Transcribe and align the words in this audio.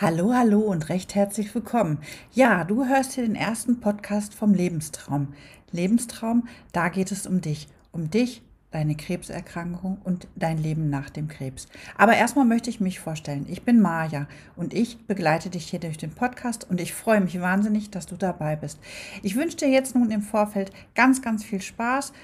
Hallo, 0.00 0.32
hallo 0.32 0.60
und 0.60 0.88
recht 0.88 1.14
herzlich 1.14 1.54
willkommen. 1.54 1.98
Ja, 2.32 2.64
du 2.64 2.86
hörst 2.86 3.12
hier 3.12 3.24
den 3.24 3.36
ersten 3.36 3.78
Podcast 3.78 4.34
vom 4.34 4.54
Lebenstraum. 4.54 5.34
Lebenstraum, 5.70 6.48
da 6.72 6.88
geht 6.88 7.12
es 7.12 7.26
um 7.26 7.42
dich. 7.42 7.68
Um 7.92 8.10
dich, 8.10 8.42
deine 8.70 8.96
Krebserkrankung 8.96 9.98
und 10.02 10.28
dein 10.34 10.56
Leben 10.56 10.88
nach 10.88 11.10
dem 11.10 11.28
Krebs. 11.28 11.66
Aber 11.96 12.16
erstmal 12.16 12.46
möchte 12.46 12.70
ich 12.70 12.80
mich 12.80 13.00
vorstellen. 13.00 13.46
Ich 13.48 13.62
bin 13.62 13.82
Maja 13.82 14.26
und 14.56 14.72
ich 14.72 15.06
begleite 15.06 15.50
dich 15.50 15.68
hier 15.68 15.80
durch 15.80 15.98
den 15.98 16.10
Podcast 16.10 16.68
und 16.68 16.80
ich 16.80 16.94
freue 16.94 17.20
mich 17.20 17.38
wahnsinnig, 17.40 17.90
dass 17.90 18.06
du 18.06 18.16
dabei 18.16 18.56
bist. 18.56 18.80
Ich 19.22 19.36
wünsche 19.36 19.58
dir 19.58 19.68
jetzt 19.68 19.94
nun 19.94 20.10
im 20.10 20.22
Vorfeld 20.22 20.72
ganz, 20.94 21.20
ganz 21.20 21.44
viel 21.44 21.60
Spaß 21.60 22.14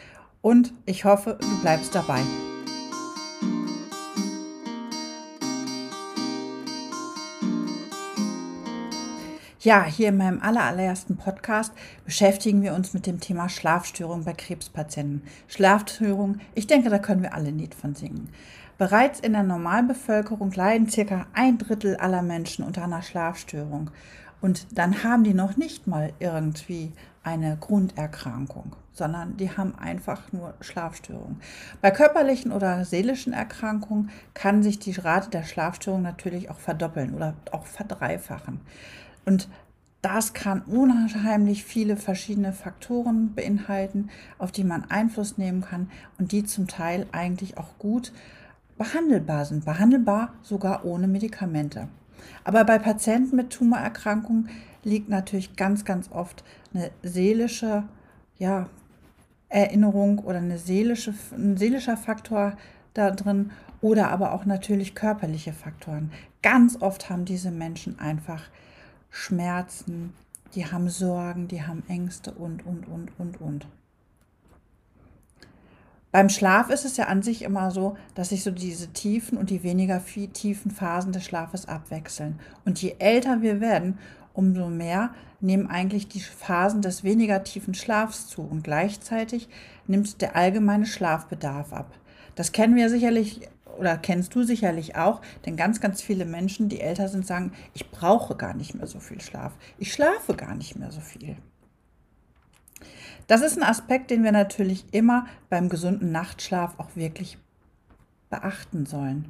und 0.41 0.73
ich 0.87 1.05
hoffe, 1.05 1.39
du 1.39 1.61
bleibst 1.61 1.95
dabei. 1.95 2.23
Ja, 9.69 9.85
hier 9.85 10.09
in 10.09 10.17
meinem 10.17 10.41
allerersten 10.41 11.19
Podcast 11.19 11.75
beschäftigen 12.07 12.63
wir 12.63 12.73
uns 12.73 12.95
mit 12.95 13.05
dem 13.05 13.21
Thema 13.21 13.51
Schlafstörung 13.51 14.25
bei 14.25 14.33
Krebspatienten. 14.33 15.25
Schlafstörung, 15.47 16.39
ich 16.55 16.67
denke, 16.67 16.89
da 16.89 16.99
können 16.99 17.21
wir 17.21 17.35
alle 17.35 17.53
nicht 17.53 17.75
von 17.75 17.95
singen. 17.95 18.31
Bereits 18.79 19.21
in 19.21 19.35
der 19.35 19.43
Normalbevölkerung 19.43 20.53
leiden 20.53 20.89
circa 20.89 21.27
ein 21.35 21.59
Drittel 21.59 21.97
aller 21.97 22.23
Menschen 22.23 22.65
unter 22.65 22.85
einer 22.85 23.03
Schlafstörung. 23.03 23.91
Und 24.41 24.67
dann 24.73 25.05
haben 25.05 25.23
die 25.23 25.35
noch 25.35 25.59
nicht 25.59 25.87
mal 25.87 26.15
irgendwie 26.19 26.93
eine 27.23 27.59
Grunderkrankung, 27.61 28.75
sondern 28.95 29.37
die 29.37 29.55
haben 29.55 29.75
einfach 29.79 30.33
nur 30.33 30.55
Schlafstörungen. 30.63 31.43
Bei 31.83 31.91
körperlichen 31.91 32.53
oder 32.53 32.87
seelischen 32.87 33.35
Erkrankungen 33.35 34.09
kann 34.33 34.63
sich 34.63 34.79
die 34.79 34.93
Rate 34.93 35.29
der 35.29 35.45
Schlafstörung 35.45 36.01
natürlich 36.01 36.49
auch 36.49 36.59
verdoppeln 36.59 37.15
oder 37.15 37.35
auch 37.53 37.67
verdreifachen. 37.67 38.61
Und 39.29 39.47
das 40.01 40.33
kann 40.33 40.63
unheimlich 40.63 41.63
viele 41.63 41.99
verschiedene 41.99 42.55
Faktoren 42.55 43.35
beinhalten, 43.35 44.09
auf 44.39 44.53
die 44.53 44.65
man 44.65 44.91
Einfluss 44.91 45.37
nehmen 45.37 45.61
kann 45.61 45.91
und 46.19 46.33
die 46.33 46.45
zum 46.45 46.67
Teil 46.67 47.07
eigentlich 47.13 47.59
auch 47.59 47.77
gut 47.79 48.15
behandelbar 48.79 49.45
sind, 49.45 49.67
behandelbar 49.67 50.33
sogar 50.41 50.87
ohne 50.87 51.09
Medikamente. 51.09 51.89
Aber 52.43 52.65
bei 52.65 52.79
Patienten 52.79 53.37
mit 53.37 53.51
Tumorerkrankungen 53.51 54.49
liegt 54.83 55.11
natürlich 55.11 55.57
ganz, 55.57 55.85
ganz 55.85 56.11
oft 56.11 56.43
eine 56.73 56.91
seelische 57.03 57.83
ja, 58.39 58.71
Erinnerung 59.51 60.21
oder 60.21 60.39
eine 60.39 60.57
seelische, 60.57 61.13
ein 61.33 61.59
seelischer 61.59 61.99
Faktor 61.99 62.57
da 62.95 63.11
drin 63.11 63.51
oder 63.83 64.11
aber 64.11 64.33
auch 64.33 64.47
natürlich 64.47 64.95
körperliche 64.95 65.53
Faktoren. 65.53 66.13
Ganz 66.41 66.81
oft 66.81 67.11
haben 67.11 67.27
diese 67.27 67.51
Menschen 67.51 67.99
einfach 67.99 68.45
Schmerzen, 69.11 70.15
die 70.55 70.67
haben 70.67 70.89
Sorgen, 70.89 71.49
die 71.49 71.63
haben 71.63 71.83
Ängste 71.89 72.33
und, 72.33 72.65
und, 72.67 72.87
und, 72.89 73.11
und, 73.19 73.41
und. 73.41 73.67
Beim 76.11 76.31
Schlaf 76.31 76.71
ist 76.71 76.87
es 76.87 76.97
ja 76.97 77.05
an 77.05 77.23
sich 77.23 77.43
immer 77.43 77.71
so, 77.71 77.97
dass 78.15 78.31
sich 78.31 78.43
so 78.43 78.51
diese 78.51 78.89
tiefen 78.93 79.37
und 79.37 79.51
die 79.51 79.63
weniger 79.63 80.03
tiefen 80.33 80.71
Phasen 80.71 81.13
des 81.13 81.25
Schlafes 81.25 81.69
abwechseln. 81.69 82.41
Und 82.65 82.81
je 82.81 82.97
älter 82.99 83.43
wir 83.43 83.61
werden, 83.61 83.99
umso 84.33 84.69
mehr 84.69 85.11
nehmen 85.41 85.67
eigentlich 85.67 86.09
die 86.09 86.21
Phasen 86.21 86.81
des 86.81 87.05
weniger 87.05 87.45
tiefen 87.45 87.75
Schlafs 87.75 88.27
zu 88.27 88.43
und 88.43 88.65
gleichzeitig 88.65 89.49
nimmt 89.87 90.21
der 90.23 90.35
allgemeine 90.35 90.87
Schlafbedarf 90.87 91.73
ab. 91.73 91.93
Das 92.35 92.53
kennen 92.53 92.77
wir 92.77 92.89
sicherlich 92.89 93.49
oder 93.79 93.97
kennst 93.97 94.35
du 94.35 94.43
sicherlich 94.43 94.97
auch, 94.97 95.21
denn 95.47 95.57
ganz, 95.57 95.81
ganz 95.81 96.03
viele 96.03 96.25
Menschen, 96.25 96.69
die 96.69 96.81
älter 96.81 97.09
sind, 97.09 97.27
sagen, 97.27 97.53
ich 97.75 97.91
brauche 97.91 98.37
gar 98.37 98.55
nicht 98.55 98.75
mehr 98.75 98.87
so 98.87 99.01
viel 99.01 99.21
Schlaf. 99.21 99.53
Ich 99.79 99.93
schlafe 99.93 100.35
gar 100.35 100.55
nicht 100.55 100.77
mehr 100.77 100.91
so 100.91 101.01
viel. 101.01 101.37
Das 103.27 103.43
ist 103.43 103.59
ein 103.59 103.63
Aspekt, 103.63 104.11
den 104.11 104.25
wir 104.25 104.33
natürlich 104.33 104.87
immer 104.93 105.27
beim 105.51 105.69
gesunden 105.69 106.11
Nachtschlaf 106.13 106.79
auch 106.79 106.97
wirklich 106.97 107.39
beachten 108.31 108.87
sollen, 108.87 109.29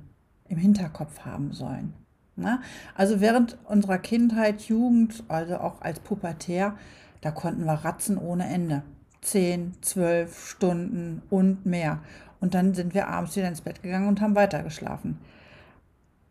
im 0.48 0.58
Hinterkopf 0.58 1.20
haben 1.24 1.52
sollen. 1.52 1.94
Na? 2.36 2.62
Also 2.94 3.20
während 3.20 3.58
unserer 3.64 3.98
Kindheit, 3.98 4.62
Jugend, 4.62 5.24
also 5.26 5.58
auch 5.58 5.80
als 5.82 5.98
Pubertär, 5.98 6.76
da 7.20 7.32
konnten 7.32 7.64
wir 7.64 7.72
ratzen 7.72 8.16
ohne 8.16 8.46
Ende. 8.46 8.82
Zehn, 9.20 9.72
zwölf 9.82 10.48
Stunden 10.48 11.22
und 11.28 11.66
mehr. 11.66 12.00
Und 12.40 12.54
dann 12.54 12.74
sind 12.74 12.94
wir 12.94 13.08
abends 13.08 13.36
wieder 13.36 13.48
ins 13.48 13.60
Bett 13.60 13.82
gegangen 13.82 14.08
und 14.08 14.20
haben 14.20 14.34
weitergeschlafen. 14.34 15.18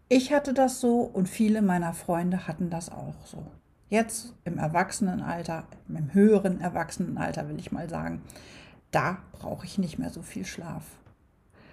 Ich 0.09 0.31
hatte 0.31 0.53
das 0.53 0.79
so 0.79 1.01
und 1.01 1.28
viele 1.28 1.62
meiner 1.62 1.94
Freunde 1.94 2.47
hatten 2.47 2.69
das 2.69 2.90
auch 2.90 3.16
so. 3.25 3.45
Jetzt 3.90 4.34
im 4.45 4.57
Erwachsenenalter, 4.57 5.63
im 5.90 6.13
höheren 6.13 6.62
Erwachsenenalter 6.62 7.50
will 7.50 7.59
ich 7.59 7.72
mal 7.72 7.90
sagen, 7.90 8.22
da 8.91 9.18
brauche 9.34 9.66
ich 9.66 9.78
nicht 9.78 10.00
mehr 10.00 10.09
so 10.09 10.22
viel 10.22 10.45
Schlaf. 10.45 10.84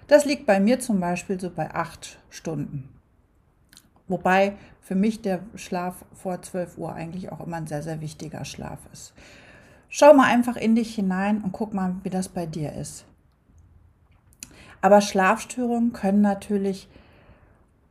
Das 0.07 0.25
liegt 0.25 0.47
bei 0.47 0.61
mir 0.61 0.81
zum 0.81 1.01
Beispiel 1.01 1.41
so 1.41 1.51
bei 1.51 1.73
acht 1.75 2.19
Stunden. 2.29 2.89
Wobei 4.07 4.55
für 4.81 4.95
mich 4.95 5.23
der 5.23 5.41
Schlaf 5.55 6.05
vor 6.13 6.43
12 6.43 6.77
Uhr 6.77 6.93
eigentlich 6.93 7.33
auch 7.33 7.41
immer 7.41 7.57
ein 7.57 7.67
sehr, 7.67 7.83
sehr 7.83 8.01
wichtiger 8.01 8.45
Schlaf 8.45 8.81
ist. 8.93 9.15
Schau 9.89 10.13
mal 10.13 10.27
einfach 10.27 10.57
in 10.57 10.75
dich 10.75 10.95
hinein 10.95 11.41
und 11.41 11.53
guck 11.53 11.73
mal, 11.73 11.97
wie 12.03 12.11
das 12.11 12.29
bei 12.29 12.47
dir 12.47 12.73
ist. 12.73 13.07
Aber 14.85 15.01
Schlafstörungen 15.01 15.95
können 15.95 16.21
natürlich 16.21 16.91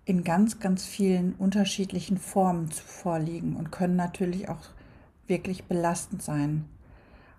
in 0.05 0.23
ganz, 0.23 0.59
ganz 0.59 0.85
vielen 0.85 1.33
unterschiedlichen 1.33 2.19
Formen 2.19 2.69
vorliegen 2.69 3.55
und 3.55 3.71
können 3.71 3.95
natürlich 3.95 4.47
auch 4.47 4.61
wirklich 5.25 5.63
belastend 5.63 6.21
sein. 6.21 6.65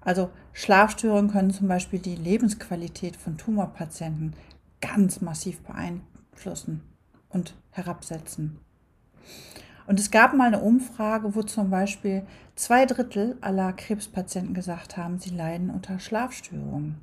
Also 0.00 0.30
Schlafstörungen 0.52 1.30
können 1.30 1.52
zum 1.52 1.68
Beispiel 1.68 2.00
die 2.00 2.16
Lebensqualität 2.16 3.14
von 3.14 3.38
Tumorpatienten 3.38 4.34
ganz 4.80 5.20
massiv 5.20 5.60
beeinflussen 5.60 6.82
und 7.28 7.54
herabsetzen. 7.70 8.58
Und 9.86 10.00
es 10.00 10.10
gab 10.10 10.34
mal 10.34 10.48
eine 10.48 10.62
Umfrage, 10.62 11.36
wo 11.36 11.44
zum 11.44 11.70
Beispiel 11.70 12.26
zwei 12.56 12.86
Drittel 12.86 13.38
aller 13.40 13.72
Krebspatienten 13.72 14.52
gesagt 14.52 14.96
haben, 14.96 15.20
sie 15.20 15.30
leiden 15.30 15.70
unter 15.70 16.00
Schlafstörungen. 16.00 16.96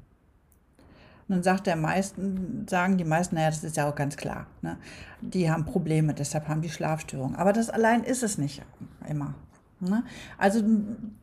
Und 1.28 1.36
dann 1.36 1.44
sagt 1.44 1.68
der 1.68 1.76
meisten, 1.76 2.66
sagen 2.70 2.98
die 2.98 3.04
meisten, 3.04 3.36
naja, 3.36 3.50
das 3.50 3.64
ist 3.64 3.78
ja 3.78 3.90
auch 3.90 3.96
ganz 3.96 4.18
klar. 4.18 4.48
Ne? 4.62 4.78
Die 5.22 5.50
haben 5.50 5.66
Probleme, 5.66 6.14
deshalb 6.14 6.48
haben 6.48 6.62
die 6.62 6.70
Schlafstörungen. 6.70 7.36
Aber 7.36 7.54
das 7.54 7.70
allein 7.70 8.04
ist 8.04 8.24
es 8.24 8.38
nicht 8.38 8.62
immer. 9.08 9.34
Ne? 9.80 10.04
Also 10.38 10.64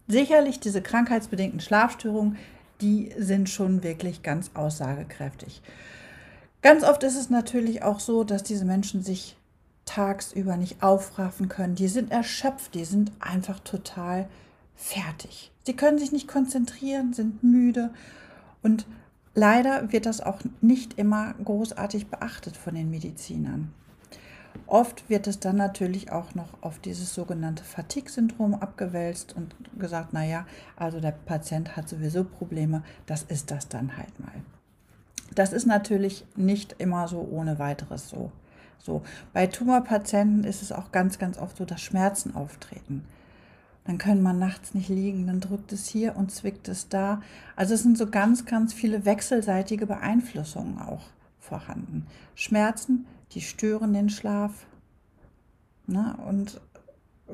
sicherlich 0.07 0.61
diese 0.61 0.83
krankheitsbedingten 0.83 1.61
Schlafstörungen, 1.61 2.37
die 2.81 3.13
sind 3.19 3.49
schon 3.49 3.83
wirklich 3.83 4.23
ganz 4.23 4.51
aussagekräftig. 4.55 5.63
Ganz 6.63 6.85
oft 6.85 7.03
ist 7.05 7.17
es 7.17 7.31
natürlich 7.31 7.83
auch 7.83 8.01
so, 8.01 8.25
dass 8.25 8.43
diese 8.43 8.65
Menschen 8.65 9.03
sich 9.03 9.37
tagsüber 9.85 10.57
nicht 10.57 10.83
aufraffen 10.83 11.49
können. 11.49 11.75
Die 11.75 11.89
sind 11.89 12.11
erschöpft, 12.11 12.75
die 12.75 12.85
sind 12.85 13.13
einfach 13.21 13.61
total 13.61 14.29
fertig. 14.77 15.51
Sie 15.65 15.75
können 15.75 15.99
sich 15.99 16.13
nicht 16.13 16.29
konzentrieren, 16.29 17.13
sind 17.13 17.43
müde 17.43 17.91
und 18.63 18.87
Leider 19.39 19.93
wird 19.93 20.05
das 20.05 20.21
auch 20.21 20.41
nicht 20.61 20.99
immer 20.99 21.33
großartig 21.45 22.09
beachtet 22.09 22.57
von 22.57 22.75
den 22.75 22.91
Medizinern. 22.91 23.73
Oft 24.67 25.09
wird 25.09 25.29
es 25.29 25.39
dann 25.39 25.55
natürlich 25.55 26.11
auch 26.11 26.35
noch 26.35 26.61
auf 26.61 26.81
dieses 26.81 27.15
sogenannte 27.15 27.63
Fatigue-Syndrom 27.63 28.55
abgewälzt 28.55 29.37
und 29.37 29.55
gesagt, 29.79 30.13
naja, 30.13 30.45
also 30.75 30.99
der 30.99 31.13
Patient 31.13 31.77
hat 31.77 31.89
sowieso 31.89 32.25
Probleme, 32.25 32.83
das 33.07 33.23
ist 33.23 33.53
das 33.53 33.69
dann 33.69 33.97
halt 33.97 34.19
mal. 34.19 34.43
Das 35.37 35.53
ist 35.53 35.67
natürlich 35.67 36.25
nicht 36.35 36.75
immer 36.79 37.07
so 37.07 37.21
ohne 37.31 37.61
weiteres 37.61 38.09
so. 38.09 38.33
So, 38.81 39.03
bei 39.33 39.47
Tumorpatienten 39.47 40.43
ist 40.43 40.63
es 40.63 40.73
auch 40.73 40.91
ganz, 40.91 41.21
ganz 41.21 41.39
oft 41.39 41.59
so, 41.59 41.65
dass 41.65 41.81
Schmerzen 41.81 42.35
auftreten. 42.35 43.05
Dann 43.89 43.97
kann 43.97 44.21
man 44.21 44.39
nachts 44.39 44.75
nicht 44.75 44.91
liegen, 44.91 45.27
dann 45.27 45.41
drückt 45.41 45.73
es 45.73 45.89
hier 45.89 46.15
und 46.15 46.31
zwickt 46.31 46.69
es 46.69 46.91
da. 46.91 47.23
Also 47.57 47.73
es 47.73 47.83
sind 47.83 47.97
so 47.97 48.07
ganz, 48.07 48.45
ganz 48.45 48.75
viele 48.75 49.07
wechselseitige 49.07 49.87
Beeinflussungen 49.87 50.79
auch 50.79 51.07
vorhanden. 51.39 52.07
Schmerzen, 52.35 53.07
die 53.33 53.41
stören 53.41 53.95
den 53.95 54.11
Schlaf. 54.11 54.67
Ne? 55.87 56.19
Und 56.27 56.61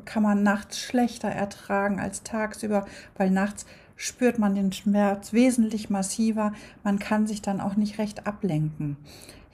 kann 0.05 0.23
man 0.23 0.45
nachts 0.45 0.79
schlechter 0.79 1.29
ertragen 1.29 1.99
als 1.99 2.23
tagsüber, 2.23 2.87
weil 3.17 3.33
nachts 3.33 3.67
spürt 3.97 4.39
man 4.39 4.55
den 4.55 4.71
Schmerz 4.71 5.33
wesentlich 5.33 5.91
massiver. 5.91 6.53
Man 6.85 7.00
kann 7.00 7.27
sich 7.27 7.43
dann 7.43 7.61
auch 7.61 7.75
nicht 7.75 7.99
recht 7.99 8.29
ablenken. 8.29 8.97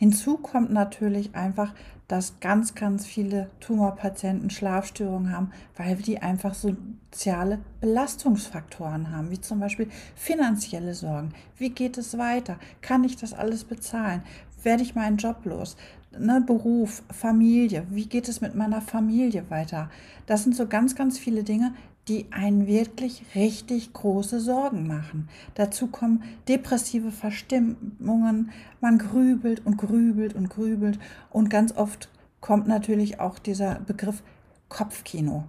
Hinzu 0.00 0.38
kommt 0.38 0.72
natürlich 0.72 1.34
einfach, 1.34 1.74
dass 2.08 2.40
ganz, 2.40 2.74
ganz 2.74 3.04
viele 3.04 3.50
Tumorpatienten 3.60 4.48
Schlafstörungen 4.48 5.30
haben, 5.30 5.50
weil 5.76 5.96
die 5.96 6.22
einfach 6.22 6.54
soziale 6.54 7.58
Belastungsfaktoren 7.82 9.12
haben, 9.12 9.30
wie 9.30 9.42
zum 9.42 9.60
Beispiel 9.60 9.90
finanzielle 10.16 10.94
Sorgen. 10.94 11.34
Wie 11.58 11.68
geht 11.68 11.98
es 11.98 12.16
weiter? 12.16 12.58
Kann 12.80 13.04
ich 13.04 13.16
das 13.16 13.34
alles 13.34 13.64
bezahlen? 13.64 14.22
Werde 14.62 14.82
ich 14.82 14.94
meinen 14.94 15.18
Job 15.18 15.44
los? 15.44 15.76
Ne, 16.18 16.42
Beruf, 16.46 17.02
Familie, 17.10 17.86
wie 17.90 18.06
geht 18.06 18.28
es 18.28 18.40
mit 18.40 18.54
meiner 18.54 18.80
Familie 18.80 19.48
weiter? 19.50 19.90
Das 20.26 20.42
sind 20.42 20.56
so 20.56 20.66
ganz, 20.66 20.94
ganz 20.94 21.18
viele 21.18 21.44
Dinge, 21.44 21.74
die 22.08 22.26
einen 22.32 22.66
wirklich 22.66 23.22
richtig 23.34 23.92
große 23.92 24.40
Sorgen 24.40 24.86
machen. 24.86 25.28
Dazu 25.54 25.86
kommen 25.86 26.24
depressive 26.48 27.12
Verstimmungen, 27.12 28.50
man 28.80 28.98
grübelt 28.98 29.64
und 29.64 29.76
grübelt 29.76 30.34
und 30.34 30.48
grübelt 30.48 30.98
und 31.30 31.50
ganz 31.50 31.76
oft 31.76 32.08
kommt 32.40 32.66
natürlich 32.66 33.20
auch 33.20 33.38
dieser 33.38 33.76
Begriff 33.80 34.22
Kopfkino 34.68 35.44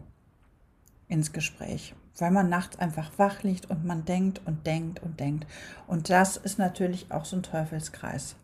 ins 1.08 1.32
Gespräch, 1.32 1.96
weil 2.18 2.32
man 2.32 2.50
nachts 2.50 2.78
einfach 2.78 3.12
wach 3.18 3.44
liegt 3.44 3.70
und 3.70 3.86
man 3.86 4.06
denkt 4.06 4.42
und 4.46 4.68
denkt 4.68 5.02
und 5.02 5.20
denkt. 5.20 5.48
Und 5.88 6.10
das 6.10 6.38
ist 6.38 6.60
natürlich 6.60 7.12
auch 7.12 7.26
so 7.26 7.38
ein 7.38 7.44
Teufelskreis. 7.44 8.36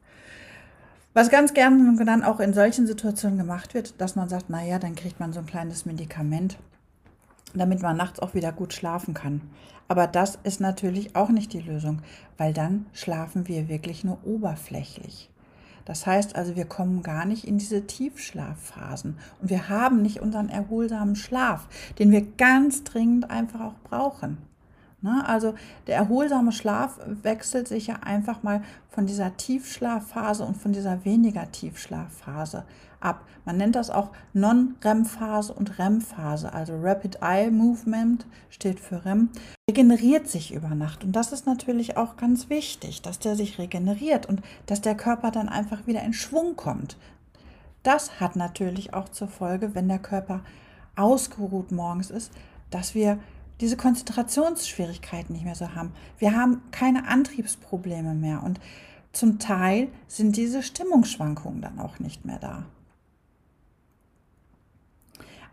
Was 1.17 1.31
ganz 1.31 1.55
gerne 1.55 1.95
dann 2.05 2.21
auch 2.21 2.39
in 2.39 2.53
solchen 2.53 2.85
Situationen 2.85 3.39
gemacht 3.39 3.73
wird, 3.73 3.99
dass 3.99 4.15
man 4.15 4.29
sagt, 4.29 4.51
naja, 4.51 4.77
dann 4.77 4.93
kriegt 4.93 5.19
man 5.19 5.33
so 5.33 5.39
ein 5.39 5.47
kleines 5.47 5.87
Medikament, 5.87 6.59
damit 7.55 7.81
man 7.81 7.97
nachts 7.97 8.19
auch 8.19 8.35
wieder 8.35 8.51
gut 8.51 8.71
schlafen 8.71 9.15
kann. 9.15 9.41
Aber 9.87 10.05
das 10.05 10.37
ist 10.43 10.61
natürlich 10.61 11.15
auch 11.15 11.29
nicht 11.29 11.53
die 11.53 11.61
Lösung, 11.61 12.03
weil 12.37 12.53
dann 12.53 12.85
schlafen 12.93 13.47
wir 13.47 13.67
wirklich 13.67 14.03
nur 14.03 14.19
oberflächlich. 14.27 15.31
Das 15.85 16.05
heißt 16.05 16.35
also, 16.35 16.55
wir 16.55 16.65
kommen 16.65 17.01
gar 17.01 17.25
nicht 17.25 17.47
in 17.47 17.57
diese 17.57 17.87
Tiefschlafphasen 17.87 19.17
und 19.41 19.49
wir 19.49 19.69
haben 19.69 20.03
nicht 20.03 20.21
unseren 20.21 20.49
erholsamen 20.49 21.15
Schlaf, 21.15 21.67
den 21.97 22.11
wir 22.11 22.27
ganz 22.37 22.83
dringend 22.83 23.31
einfach 23.31 23.61
auch 23.61 23.79
brauchen. 23.89 24.37
Ne? 25.01 25.23
Also 25.27 25.53
der 25.85 25.95
erholsame 25.95 26.51
Schlaf 26.51 26.99
wechselt 27.05 27.67
sich 27.67 27.87
ja 27.87 27.97
einfach 28.01 28.43
mal 28.43 28.61
von 28.89 29.05
dieser 29.05 29.37
Tiefschlafphase 29.37 30.43
und 30.43 30.57
von 30.57 30.73
dieser 30.73 31.05
weniger 31.05 31.51
Tiefschlafphase 31.51 32.63
ab. 32.99 33.23
Man 33.45 33.57
nennt 33.57 33.75
das 33.75 33.89
auch 33.89 34.09
Non-REM-Phase 34.33 35.53
und 35.53 35.77
REM-Phase, 35.77 36.51
also 36.51 36.77
Rapid 36.81 37.19
Eye 37.21 37.51
Movement 37.51 38.25
steht 38.49 38.79
für 38.79 39.05
REM, 39.05 39.29
regeneriert 39.69 40.27
sich 40.27 40.53
über 40.53 40.69
Nacht. 40.69 41.03
Und 41.03 41.13
das 41.13 41.31
ist 41.31 41.45
natürlich 41.45 41.95
auch 41.95 42.17
ganz 42.17 42.49
wichtig, 42.49 43.01
dass 43.03 43.19
der 43.19 43.35
sich 43.35 43.59
regeneriert 43.59 44.25
und 44.25 44.41
dass 44.65 44.81
der 44.81 44.95
Körper 44.95 45.31
dann 45.31 45.47
einfach 45.47 45.85
wieder 45.85 46.01
in 46.01 46.13
Schwung 46.13 46.55
kommt. 46.55 46.97
Das 47.83 48.19
hat 48.19 48.35
natürlich 48.35 48.93
auch 48.93 49.09
zur 49.09 49.27
Folge, 49.27 49.75
wenn 49.75 49.87
der 49.87 49.99
Körper 49.99 50.41
ausgeruht 50.95 51.71
morgens 51.71 52.09
ist, 52.09 52.33
dass 52.69 52.95
wir 52.95 53.19
diese 53.61 53.77
Konzentrationsschwierigkeiten 53.77 55.33
nicht 55.33 55.45
mehr 55.45 55.55
so 55.55 55.73
haben. 55.73 55.91
Wir 56.17 56.35
haben 56.35 56.61
keine 56.71 57.07
Antriebsprobleme 57.07 58.13
mehr 58.13 58.43
und 58.43 58.59
zum 59.11 59.39
Teil 59.39 59.87
sind 60.07 60.37
diese 60.37 60.61
Stimmungsschwankungen 60.61 61.61
dann 61.61 61.79
auch 61.79 61.99
nicht 61.99 62.25
mehr 62.25 62.39
da. 62.39 62.65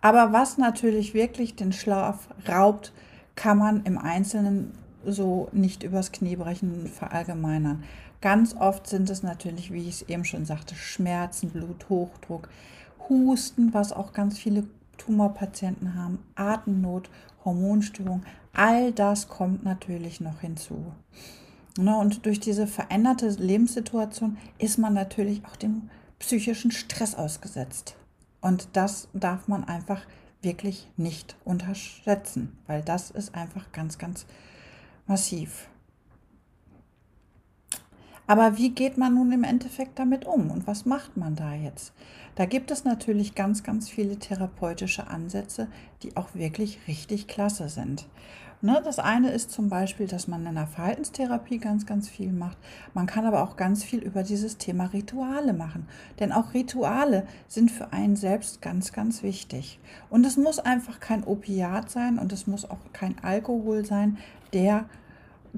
Aber 0.02 0.32
was 0.32 0.58
natürlich 0.58 1.14
wirklich 1.14 1.56
den 1.56 1.72
Schlaf 1.72 2.28
raubt, 2.46 2.92
kann 3.36 3.56
man 3.56 3.84
im 3.84 3.96
Einzelnen 3.96 4.76
so 5.06 5.48
nicht 5.52 5.82
übers 5.82 6.12
Knie 6.12 6.36
brechen 6.36 6.88
verallgemeinern. 6.88 7.84
Ganz 8.20 8.54
oft 8.54 8.86
sind 8.86 9.08
es 9.08 9.22
natürlich, 9.22 9.72
wie 9.72 9.88
ich 9.88 10.02
es 10.02 10.02
eben 10.02 10.24
schon 10.24 10.44
sagte, 10.44 10.74
Schmerzen, 10.74 11.50
Bluthochdruck, 11.50 12.48
Husten, 13.08 13.72
was 13.72 13.92
auch 13.92 14.12
ganz 14.12 14.38
viele 14.38 14.64
Tumorpatienten 14.98 15.94
haben, 15.94 16.18
Atemnot, 16.34 17.10
Hormonstörung, 17.44 18.22
all 18.52 18.92
das 18.92 19.28
kommt 19.28 19.64
natürlich 19.64 20.20
noch 20.20 20.40
hinzu. 20.40 20.92
Ne, 21.76 21.96
und 21.96 22.24
durch 22.24 22.38
diese 22.38 22.66
veränderte 22.66 23.28
Lebenssituation 23.28 24.38
ist 24.58 24.78
man 24.78 24.94
natürlich 24.94 25.44
auch 25.44 25.56
dem 25.56 25.90
psychischen 26.20 26.70
Stress 26.70 27.16
ausgesetzt. 27.16 27.96
Und 28.40 28.68
das 28.74 29.08
darf 29.12 29.48
man 29.48 29.64
einfach 29.64 30.02
wirklich 30.42 30.88
nicht 30.96 31.36
unterschätzen, 31.44 32.56
weil 32.66 32.82
das 32.82 33.10
ist 33.10 33.34
einfach 33.34 33.72
ganz, 33.72 33.98
ganz 33.98 34.26
massiv. 35.06 35.68
Aber 38.26 38.56
wie 38.56 38.70
geht 38.70 38.96
man 38.96 39.14
nun 39.14 39.32
im 39.32 39.44
Endeffekt 39.44 39.98
damit 39.98 40.24
um 40.24 40.50
und 40.50 40.66
was 40.66 40.86
macht 40.86 41.16
man 41.16 41.34
da 41.34 41.54
jetzt? 41.54 41.92
Da 42.36 42.46
gibt 42.46 42.70
es 42.70 42.84
natürlich 42.84 43.34
ganz, 43.34 43.62
ganz 43.62 43.88
viele 43.88 44.18
therapeutische 44.18 45.06
Ansätze, 45.06 45.68
die 46.02 46.16
auch 46.16 46.34
wirklich 46.34 46.78
richtig 46.88 47.28
klasse 47.28 47.68
sind. 47.68 48.06
Ne, 48.64 48.80
das 48.82 48.98
eine 48.98 49.30
ist 49.30 49.50
zum 49.50 49.68
Beispiel, 49.68 50.06
dass 50.06 50.26
man 50.26 50.46
in 50.46 50.54
der 50.54 50.66
Verhaltenstherapie 50.66 51.58
ganz, 51.58 51.84
ganz 51.84 52.08
viel 52.08 52.32
macht. 52.32 52.56
Man 52.94 53.04
kann 53.04 53.26
aber 53.26 53.42
auch 53.42 53.56
ganz 53.56 53.84
viel 53.84 53.98
über 53.98 54.22
dieses 54.22 54.56
Thema 54.56 54.86
Rituale 54.86 55.52
machen. 55.52 55.86
Denn 56.18 56.32
auch 56.32 56.54
Rituale 56.54 57.26
sind 57.46 57.70
für 57.70 57.92
einen 57.92 58.16
selbst 58.16 58.62
ganz, 58.62 58.94
ganz 58.94 59.22
wichtig. 59.22 59.78
Und 60.08 60.24
es 60.24 60.38
muss 60.38 60.60
einfach 60.60 60.98
kein 60.98 61.24
Opiat 61.24 61.90
sein 61.90 62.18
und 62.18 62.32
es 62.32 62.46
muss 62.46 62.64
auch 62.64 62.78
kein 62.94 63.16
Alkohol 63.22 63.84
sein, 63.84 64.16
der 64.54 64.86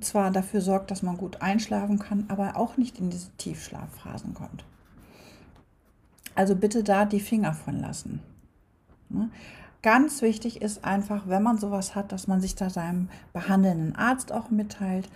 zwar 0.04 0.30
dafür 0.30 0.60
sorgt, 0.60 0.90
dass 0.90 1.02
man 1.02 1.16
gut 1.16 1.42
einschlafen 1.42 1.98
kann, 1.98 2.26
aber 2.28 2.56
auch 2.56 2.76
nicht 2.76 2.98
in 2.98 3.10
diese 3.10 3.30
Tiefschlafphasen 3.38 4.34
kommt. 4.34 4.64
Also 6.34 6.54
bitte 6.54 6.82
da 6.82 7.04
die 7.04 7.20
Finger 7.20 7.54
von 7.54 7.80
lassen. 7.80 8.20
Ne? 9.08 9.30
Ganz 9.82 10.20
wichtig 10.20 10.60
ist 10.62 10.84
einfach, 10.84 11.28
wenn 11.28 11.42
man 11.42 11.58
sowas 11.58 11.94
hat, 11.94 12.12
dass 12.12 12.26
man 12.26 12.40
sich 12.40 12.54
da 12.54 12.70
seinem 12.70 13.08
behandelnden 13.32 13.94
Arzt 13.94 14.32
auch 14.32 14.50
mitteilt, 14.50 15.08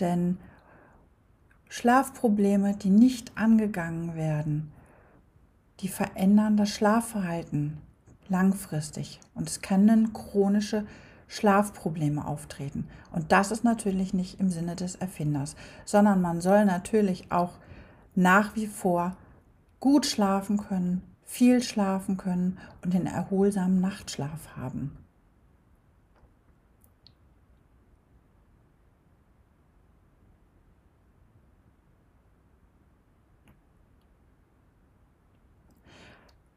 denn 0.00 0.38
Schlafprobleme, 1.68 2.76
die 2.76 2.90
nicht 2.90 3.36
angegangen 3.36 4.14
werden, 4.14 4.72
die 5.80 5.88
verändern 5.88 6.56
das 6.56 6.70
Schlafverhalten 6.70 7.78
langfristig 8.28 9.20
und 9.34 9.48
es 9.48 9.60
können 9.60 10.12
chronische 10.12 10.86
Schlafprobleme 11.28 12.26
auftreten. 12.26 12.88
Und 13.12 13.32
das 13.32 13.50
ist 13.50 13.64
natürlich 13.64 14.14
nicht 14.14 14.40
im 14.40 14.50
Sinne 14.50 14.76
des 14.76 14.94
Erfinders, 14.94 15.56
sondern 15.84 16.20
man 16.20 16.40
soll 16.40 16.64
natürlich 16.64 17.32
auch 17.32 17.54
nach 18.14 18.54
wie 18.56 18.66
vor 18.66 19.16
gut 19.80 20.06
schlafen 20.06 20.56
können, 20.56 21.02
viel 21.24 21.62
schlafen 21.62 22.16
können 22.16 22.58
und 22.82 22.94
den 22.94 23.06
erholsamen 23.06 23.80
Nachtschlaf 23.80 24.56
haben. 24.56 24.96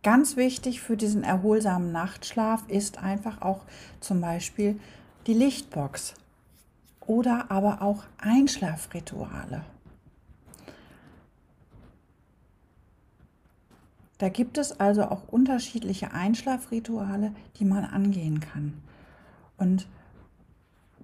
Ganz 0.02 0.38
wichtig 0.38 0.80
für 0.80 0.96
diesen 0.96 1.24
erholsamen 1.24 1.92
Nachtschlaf 1.92 2.64
ist 2.70 3.00
einfach 3.00 3.42
auch 3.42 3.62
zum 4.00 4.22
Beispiel 4.22 4.80
die 5.28 5.34
Lichtbox 5.34 6.14
oder 7.06 7.52
aber 7.52 7.82
auch 7.82 8.04
Einschlafrituale. 8.18 9.66
Da 14.20 14.30
gibt 14.30 14.58
es 14.58 14.80
also 14.80 15.04
auch 15.04 15.28
unterschiedliche 15.28 16.14
Einschlafrituale, 16.14 17.34
die 17.58 17.66
man 17.66 17.86
angehen 17.86 18.40
kann. 18.42 18.82
Und 19.58 19.88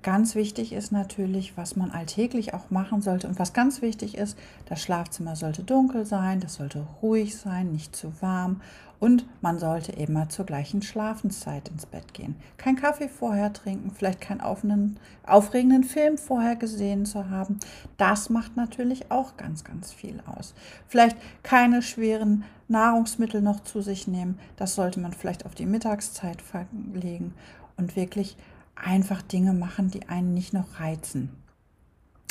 Ganz 0.06 0.36
wichtig 0.36 0.72
ist 0.72 0.92
natürlich, 0.92 1.58
was 1.58 1.76
man 1.76 1.90
alltäglich 1.90 2.54
auch 2.54 2.70
machen 2.70 3.02
sollte. 3.02 3.28
Und 3.28 3.40
was 3.40 3.54
ganz 3.54 3.82
wichtig 3.82 4.16
ist, 4.16 4.38
das 4.68 4.80
Schlafzimmer 4.80 5.36
sollte 5.36 5.64
dunkel 5.64 6.06
sein, 6.06 6.40
das 6.40 6.54
sollte 6.54 6.86
ruhig 7.02 7.36
sein, 7.36 7.72
nicht 7.72 7.96
zu 7.96 8.14
warm. 8.22 8.62
Und 9.00 9.26
man 9.42 9.58
sollte 9.58 9.94
immer 9.94 10.30
zur 10.30 10.46
gleichen 10.46 10.84
Schlafenszeit 10.84 11.70
ins 11.70 11.88
Bett 11.88 12.14
gehen. 12.14 12.36
Kein 12.58 12.76
Kaffee 12.76 13.10
vorher 13.10 13.52
trinken, 13.52 13.90
vielleicht 13.90 14.22
keinen 14.22 14.42
aufregenden 14.42 15.84
Film 15.84 16.20
vorher 16.20 16.56
gesehen 16.56 17.08
zu 17.08 17.32
haben. 17.32 17.58
Das 17.98 18.30
macht 18.30 18.56
natürlich 18.56 19.10
auch 19.10 19.38
ganz, 19.38 19.64
ganz 19.64 19.92
viel 19.92 20.22
aus. 20.28 20.54
Vielleicht 20.88 21.18
keine 21.42 21.82
schweren 21.82 22.44
Nahrungsmittel 22.68 23.42
noch 23.42 23.64
zu 23.64 23.82
sich 23.82 24.08
nehmen. 24.08 24.38
Das 24.56 24.76
sollte 24.76 25.00
man 25.00 25.14
vielleicht 25.14 25.48
auf 25.48 25.56
die 25.56 25.66
Mittagszeit 25.66 26.44
verlegen 26.44 27.34
und 27.76 27.96
wirklich 27.96 28.38
einfach 28.76 29.22
Dinge 29.22 29.54
machen, 29.54 29.90
die 29.90 30.08
einen 30.10 30.34
nicht 30.34 30.54
noch 30.54 30.80
reizen. 30.80 31.30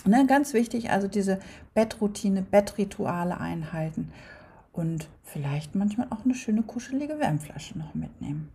Ne, 0.06 0.26
ganz 0.26 0.52
wichtig, 0.52 0.90
also 0.90 1.08
diese 1.08 1.40
Bettroutine, 1.72 2.42
Bettrituale 2.42 3.40
einhalten 3.40 4.12
und 4.72 5.08
vielleicht 5.22 5.74
manchmal 5.74 6.08
auch 6.10 6.24
eine 6.24 6.34
schöne 6.34 6.62
kuschelige 6.62 7.18
Wärmflasche 7.18 7.78
noch 7.78 7.94
mitnehmen. 7.94 8.50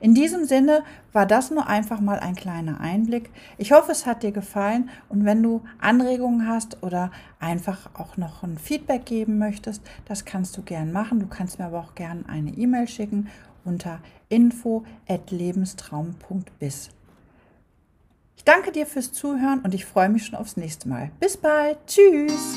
In 0.00 0.14
diesem 0.14 0.44
Sinne 0.44 0.82
war 1.12 1.26
das 1.26 1.50
nur 1.50 1.66
einfach 1.66 2.00
mal 2.00 2.18
ein 2.18 2.34
kleiner 2.34 2.80
Einblick. 2.80 3.30
Ich 3.56 3.72
hoffe, 3.72 3.92
es 3.92 4.04
hat 4.04 4.22
dir 4.22 4.32
gefallen 4.32 4.90
und 5.08 5.24
wenn 5.24 5.42
du 5.42 5.62
Anregungen 5.78 6.48
hast 6.48 6.82
oder 6.82 7.10
einfach 7.38 7.90
auch 7.94 8.16
noch 8.16 8.42
ein 8.42 8.58
Feedback 8.58 9.06
geben 9.06 9.38
möchtest, 9.38 9.82
das 10.06 10.24
kannst 10.24 10.56
du 10.56 10.62
gern 10.62 10.92
machen. 10.92 11.20
Du 11.20 11.26
kannst 11.26 11.58
mir 11.58 11.66
aber 11.66 11.80
auch 11.80 11.94
gern 11.94 12.26
eine 12.26 12.50
E-Mail 12.50 12.88
schicken 12.88 13.28
unter 13.64 14.00
info@lebenstraum.biz. 14.28 16.90
Ich 18.36 18.44
danke 18.44 18.72
dir 18.72 18.86
fürs 18.86 19.12
Zuhören 19.12 19.60
und 19.60 19.72
ich 19.74 19.84
freue 19.84 20.08
mich 20.08 20.26
schon 20.26 20.34
aufs 20.34 20.56
nächste 20.56 20.88
Mal. 20.88 21.12
Bis 21.20 21.36
bald. 21.36 21.78
Tschüss. 21.86 22.56